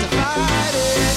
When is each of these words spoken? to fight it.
to 0.00 0.08
fight 0.08 0.74
it. 0.74 1.13